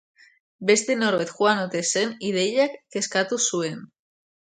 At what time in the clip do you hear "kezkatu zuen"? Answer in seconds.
2.97-3.83